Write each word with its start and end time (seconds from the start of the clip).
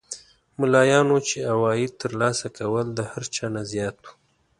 ملایانو 0.59 1.17
چې 1.27 1.37
عواید 1.53 1.91
تر 2.01 2.11
لاسه 2.21 2.47
کول 2.57 2.85
د 2.93 2.99
هر 3.11 3.23
چا 3.35 3.45
نه 3.55 3.61
زیات 3.71 3.97
وو. 4.03 4.11